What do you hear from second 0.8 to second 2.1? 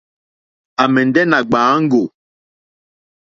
À mɛ̀ndɛ̀ nà gbàáŋgò.